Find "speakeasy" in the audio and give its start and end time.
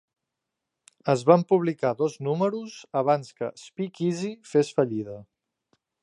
3.65-4.31